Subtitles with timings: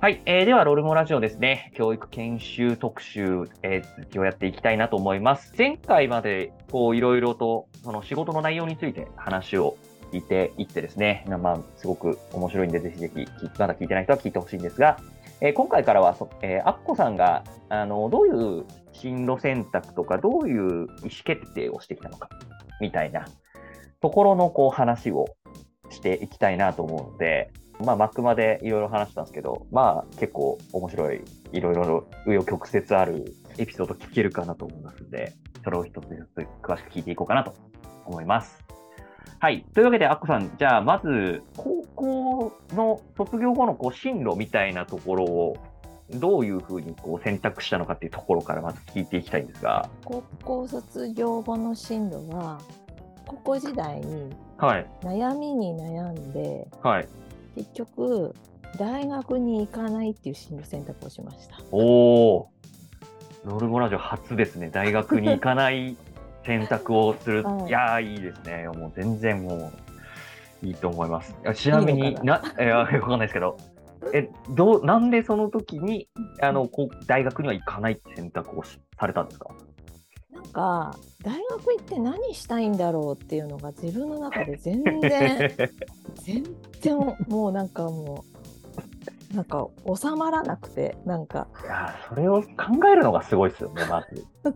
[0.00, 5.52] はい、えーでは、ロールモラジオですね、教育研修特集、えー続きをやっていきたいなと思います。
[5.58, 9.76] 前回まで、こう、いろいろと、その仕事の内容について話を
[10.12, 13.26] 聞いていってですね、まあ、すごく面白いんで、ぜひぜひ、
[13.58, 15.00] まだ聞いてない人は聞いてほしいんですが、
[15.40, 18.30] えー今回からはそ、えーアッコさんが、あの、どうい
[18.60, 20.88] う進路選択とか、どういう意思
[21.24, 22.28] 決定をしてきたのか、
[22.80, 23.26] みたいな
[24.00, 25.26] ところの、こう、話を
[25.90, 27.50] していきたいなと思うので、
[27.84, 37.54] まあ、マックまでいろいろ話したんですけど、まあ、結構面白い、いろいろ紆余曲折あるエピソード聞けるかなと思いますので、それを一つずつ詳しく聞いていこうかなと
[38.06, 38.64] 思います。
[39.40, 39.64] はい。
[39.72, 45.56] というわけで、アッコさん、じゃあ、まず、高校の卒業後のこう進路みたいなところを、
[46.10, 52.58] どういうふうにこう選択したのかっていうところからまず聞いていきたいんですが、高校卒業後の進路は
[53.26, 54.86] 高校時代にはい。
[55.02, 57.08] 悩みに悩んではい。
[57.58, 58.34] 結局
[58.78, 61.58] 大学に行かないっていう進路選択をしました。
[61.72, 62.48] おお、
[63.44, 64.70] ロールモラジオ初ですね。
[64.70, 65.96] 大学に行かない
[66.44, 67.42] 選択をする。
[67.46, 68.68] はいいやー、いいですね。
[68.68, 69.72] もう全然も
[70.62, 71.34] う、いいと思います。
[71.54, 73.56] ちなみに、いいのかな、 いや、わかんないですけど、
[74.14, 76.08] え、どう、なんでその時に、
[76.40, 79.48] あの、こう、大学には行かないって選択をしされたんですか？
[80.30, 85.50] なんか大学行って何したいんだろうっていうのが自分の中で全然
[86.28, 86.44] 全
[86.82, 86.96] 然
[87.28, 88.24] もうなんかも
[89.32, 92.46] うなんか収まらなくてなんかいやー、それを考
[92.92, 94.26] えるのがすごいですよね、まず。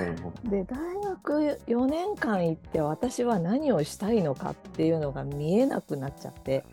[0.00, 6.64] うんで大学4年間行って私は何をしたいのかっていうのが見えなくなっちゃって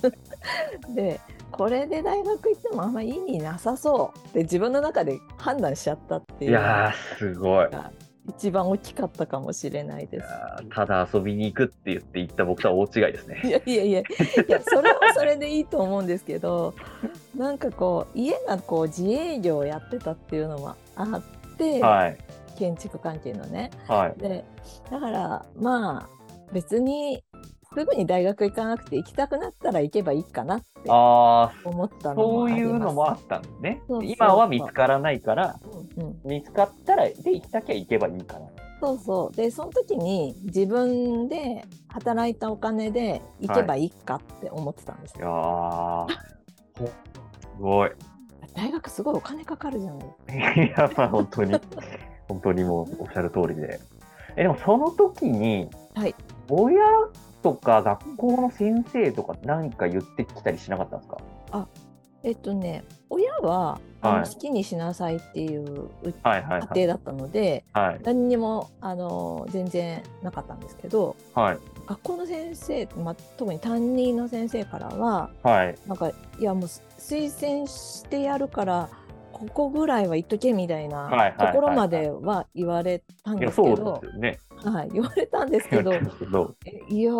[0.94, 7.68] でこれで大学行ってもあんま意味なさそうって自分の中で判断しちゃったっていのいうやー、すごい。
[8.26, 10.26] が一番大きかったかもしれないです。
[10.74, 13.40] ただ遊びに行くって言って行った僕とは大違いですいね。
[13.44, 14.04] やいやいやい
[14.48, 16.74] やそれはそれでいいと思うんですけど
[17.36, 22.18] なんかこう家がこう自営業をやってたっていうのもあって、はい。
[22.56, 24.20] 建築関係のねはい。
[24.20, 24.44] で
[24.90, 26.08] だからまあ
[26.52, 27.23] 別に
[27.76, 32.74] すぐに大学行かなくて行きたくなったら行けばいいかなって思ったのそういもあります。
[32.74, 34.10] うのもあったんですねそうそう。
[34.10, 35.58] 今は見つからないから、
[35.96, 38.46] うんうん、見つかったら、で、行きたきゃ行けばいいかな。
[38.80, 46.92] そうそうでその時に自分で働いたお金で行けばいいかって思ってたんですいやよ、ー、ほす
[47.58, 47.90] ごい。
[48.54, 51.60] 大学すごいお金かかるじゃない いや、まあ本当に、
[52.28, 53.80] 本当にもうおっしゃる通りで。
[54.36, 56.14] え、でもその時に、はい
[56.50, 56.78] 親
[57.44, 61.68] とか学校の先生とか何か言ってきたりしなかったんですか？
[62.22, 65.90] えっとね親はあの、はい好きにしなさいっていう。
[66.02, 68.00] 家庭だったので、はい。
[68.02, 71.58] 何にもあの全然なかったんですけどはい。
[71.86, 75.74] 学校の先生、まあ、特に担任の先生からははい。
[75.86, 78.88] なんかいやもう推薦してやるから
[79.34, 84.38] ここぐらいは言っとけみたいなところまでは言われたんですけどね。
[84.64, 85.92] はい、言われたんですけど
[86.88, 87.12] いや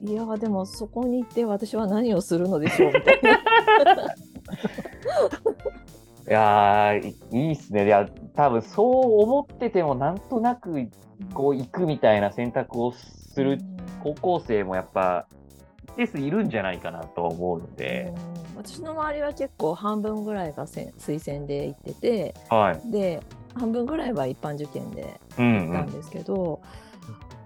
[0.00, 3.32] いやでもそこに行って私は何をするのでしょうみたいな。
[6.28, 7.84] いやー、いいいっすね。
[7.86, 10.88] いや、多分そう思ってても、なんとなく、
[11.32, 13.60] こう、行くみたいな選択をする
[14.02, 15.28] 高校生もやっぱ、
[15.84, 22.90] 一定数いるんじゃないかなとは思うので、うん私の周りは結構半分ぐらいが推薦で行っててはい。
[22.90, 23.22] で
[23.54, 25.70] 半分ぐらいは一般受験でうん、うん。
[25.70, 26.60] 行ったんですけど、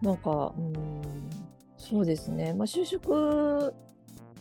[0.02, 1.02] なんかうん
[1.76, 3.74] そうですね、まあ、就職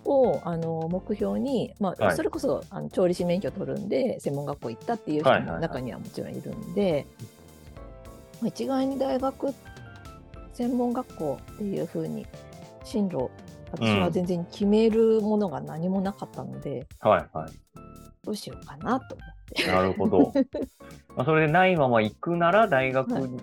[0.06, 7.06] をあの目標に、まあはいそれこそあの調理師免許取るんで専門学校行ったっていう人はいはいはいも中にはもちろんいるんで、
[8.42, 9.54] まあ一概に大学
[10.54, 12.26] 専門学校っていうふうに
[12.84, 13.30] 進路
[13.72, 17.52] 私は全然決めるものが何もなかったので、はい、はい。
[18.24, 19.68] どうしようかなと思って。
[19.68, 20.34] なるほど。
[21.16, 23.40] まあそれでないまま行くなら、大学に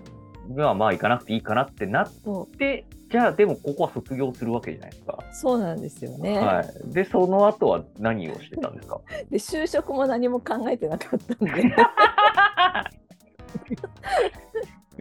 [0.55, 5.17] はまあ行かなくていいかなってなっそうて、じゃあでもここは卒業するわけじゃないですか。
[5.31, 6.93] そうなんですよね、はい。
[6.93, 8.99] で、その後は何をしてたんですか？
[9.29, 11.53] で就職も何も考えてなかったんで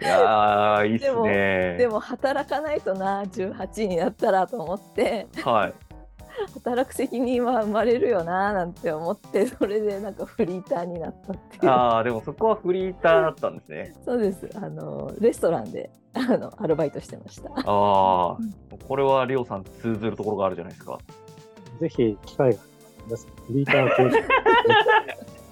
[0.00, 1.76] いやー、いいっすでもね。
[1.78, 5.74] でも働かないとな18になったらと思ってはい。
[6.52, 13.94] 働く責任は生まれるよななんて思ってそれでなんかフリーターになったっていうああ、でもそこはフリーターだったんですね。
[14.04, 20.98] そうですあのレストランであのアルバイトしてましたああ、これはりょうさん通ずるところがあるじゃないですか。
[21.80, 22.58] ぜひ機会が
[23.06, 24.10] 皆さん、フリーター講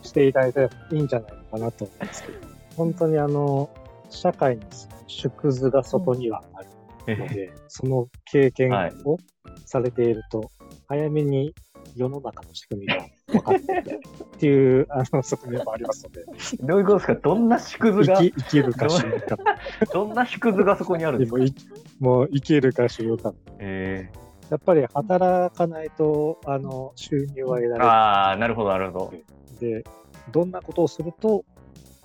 [0.03, 2.39] 師していただいたらいいんじゃないかなと思うんですけど、
[2.77, 3.71] 本当にあの、
[4.15, 4.63] 社会に
[5.07, 6.63] 縮図がそこにはあ
[7.11, 9.19] るので、その経験はいを
[9.67, 10.51] されていると、
[10.89, 11.55] 早めに
[11.97, 16.25] 世の中の仕組みが分かっててっていう あの側面もありますので、
[16.61, 17.15] どういうことですか？
[17.17, 18.17] どんな縮図が？
[18.21, 19.37] 生、きるか死ぬか。
[19.93, 21.55] どんな縮図がそこにあるんですもい
[22.01, 23.35] もう生きるか死ぬか。
[23.59, 24.11] え
[24.51, 29.13] やっぱり働かないとあの収入は得らー、れああ、なるほど、なるほど。
[29.13, 29.25] ない。
[29.61, 29.85] で、
[30.31, 31.45] どんなことをすると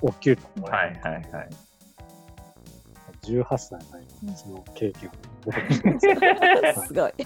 [0.02, 1.50] お給料もらはえるいはいはい。
[3.24, 5.12] 18歳前にその経験を
[5.52, 6.88] ます。
[6.88, 7.14] すごい。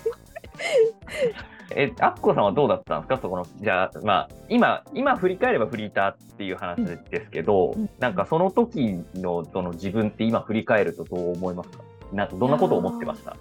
[1.75, 3.17] え、アッコさんはどうだったんですか？
[3.21, 11.83] そこの、じゃあ、まあ、今、今振り返ればフリーターっていう話ですけど、うんなんかその時のその自分って今振り返るとどう思いますか？
[12.11, 13.35] なんかどんなことを思ってました？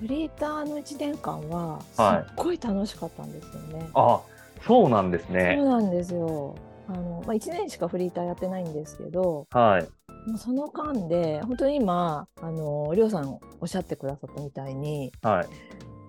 [0.00, 3.88] フリーターの1年間はすはいっごい楽しかったんですよね。
[3.94, 4.20] あ
[4.66, 5.56] そうなんですそうね。
[5.56, 6.54] なんですよ。
[6.88, 9.88] あのまあ、1年しかフリーターやってないんですけど、はい。
[10.26, 15.46] もうその間で本当に今あのりょうさんおっしゃってくださったみたいにはい。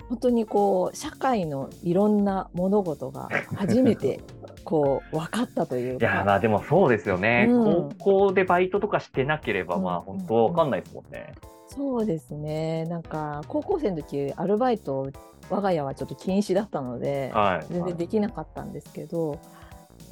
[0.09, 4.19] 本当にこう社会のいろんな物事が初めて
[4.63, 6.23] こう分かったといういや、か。
[6.25, 7.47] まあでもそうですよね。
[7.49, 7.57] う
[7.89, 11.33] ん高校でバイトとかしてなければ、うんまあ本当わかんないですもんね。
[11.67, 15.07] そうですねなんか高校生の時アルバイト
[15.49, 17.73] 我が家はちょっと禁止だったのではい。
[17.73, 19.39] 全然できなかったんですけど、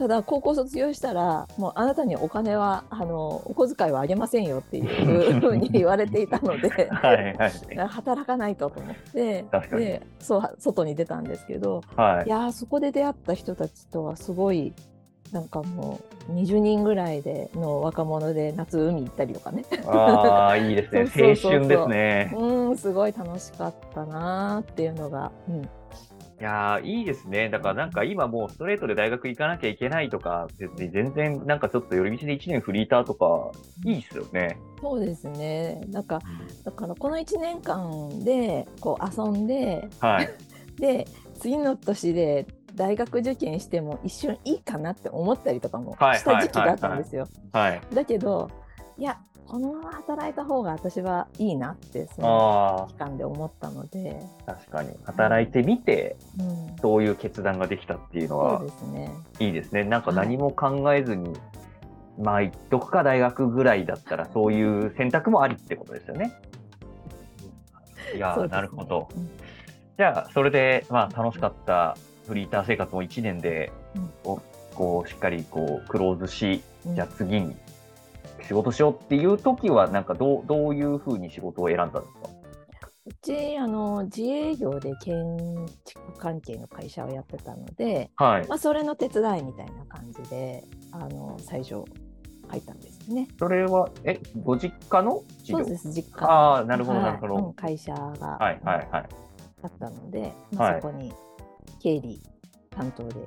[0.02, 7.88] ただ高校卒業したらもうあなたにお金はあのお小遣いはあげませんよっていうふうに言われていたのではいはい。
[7.88, 12.30] 働かないとと思ってでそう外に出たんですけどはいい。
[12.32, 14.74] やーそこで出会った人たちとはすごい
[15.32, 16.00] なんかも
[16.30, 21.02] う20人ぐらいでの若者で夏海行ったりとかねああ、いいですね。
[21.16, 22.34] 青春ですね。
[22.36, 25.70] うんすごい楽しかったなーっていうのが、うん、
[26.42, 27.50] いやー、いいですね。
[27.50, 33.52] だからなんか今もうストレートで大学行かなきゃいけないとか、別に全然なんかちょっと寄り道で1年フリーターとか、
[33.86, 34.58] いいっすよね。
[34.82, 36.20] そうですねなんか
[36.66, 40.30] だからこの1年間でこう遊んではい。
[40.82, 41.06] で
[41.36, 47.28] 次の年で大学受験しても一瞬いいかなって思ったりとかもはいした時期があったんですよ。
[47.54, 47.82] はい。
[47.94, 48.50] だけど
[48.98, 54.92] いやこのまま働いた方が私はいいなってそのあ期間で思ったので、あ、確かに。
[55.04, 59.12] 働いてみて、うん、そういう決断ができたっていうのはね。
[59.40, 59.84] いいですね。
[59.84, 61.34] なんか何も考えずに、
[62.18, 66.34] まあ、行っとくか大学ぐらいだったら、そういう選択もありってことですよね。
[68.16, 69.08] いやねなるほど。
[69.16, 69.30] うん
[69.98, 71.96] じゃあ、それで、まあ、楽しかった
[72.28, 74.42] フリーター生活も1年で、うんお
[74.74, 77.56] こう、しっかり、こう、クローズし、うんじゃあ次に
[78.52, 82.30] 仕事しようっていう時は、なんかどう、どういうふうに仕事を選んだんですか？
[83.06, 85.16] うちあの自営業で建
[85.86, 88.48] 築関係の会社をやってたので、はい。
[88.50, 91.86] まあ、それの手伝いみたいな感じであの最初
[92.50, 93.30] 入ったんですよね。
[93.40, 97.36] それは、え、ご実家のそうです実家ああ、なるほど、はいなるほど。
[97.36, 99.06] うん会社がはい、はい、はい。
[99.64, 101.14] あったので、まあ、はいそこに
[101.82, 102.22] 経理
[102.70, 103.26] 担当で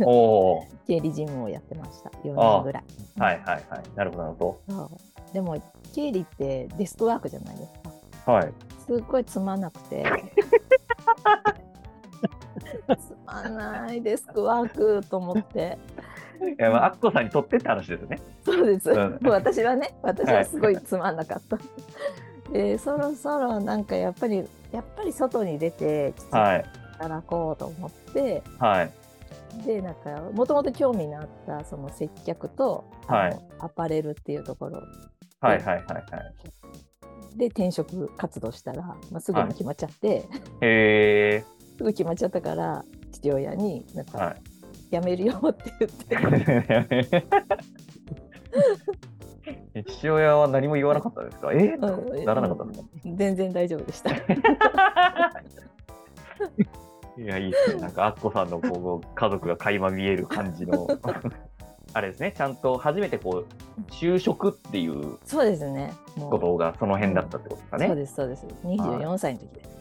[0.00, 2.84] おお、 経理事務をやってました4ああ年ぐらい。
[3.18, 3.82] はい、はい、はい。
[3.94, 4.90] なるほど、なるほそ
[5.30, 5.56] うでも
[5.94, 7.92] 経理ってデスクワークじゃないですか。
[8.26, 8.32] ど。
[8.32, 8.52] はい。
[8.86, 10.04] すっごいつまんなくて。
[12.88, 15.78] つまんないデスクワークと思って。
[16.40, 18.20] いや、まあ、アッコさんにとってって話ですね。
[18.44, 18.90] そうです。
[18.90, 21.58] うん 私はね、私はすごいつまんなかった。
[22.52, 26.64] で、そろそろなんかやっぱり、やっぱり外に出て、きちっとはい、
[26.98, 28.90] 働こうと思って、はい。
[29.66, 33.38] で、なんか、もともと興味のあった、その接客と、はい。
[33.58, 34.82] アパレルっていうところ。
[35.40, 36.04] はい、はい、はい、はい。
[37.36, 40.28] で転職活動したら、まあ、すぐに決まっちゃって、
[40.60, 41.44] へ
[41.76, 44.10] すぐ決まっちゃったから、父親に、なんー。
[44.12, 44.36] か、はい。
[44.90, 47.14] 辞めるよって言って、
[49.74, 51.52] え 父親は何も言わなかったですか？
[51.52, 51.56] え？
[51.56, 51.76] う
[52.22, 52.24] ん。
[52.24, 52.88] ならなかったんですか？
[53.04, 54.10] 全然大丈夫でした。
[57.18, 57.80] いや、いいですね。
[57.80, 60.86] なんか、アッコさんのこう家族が垣間見える感じの。
[61.94, 65.92] あれですね、ちゃんと初めてこう、就職っていうそうですね。
[66.16, 67.86] もうことがその辺だったってことですかね。
[67.86, 68.46] そうです、そうです。
[68.64, 69.77] 24歳の時です。